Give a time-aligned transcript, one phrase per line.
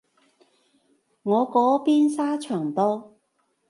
[1.21, 3.13] 我嗰邊沙場多